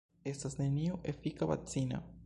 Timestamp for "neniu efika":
0.61-1.53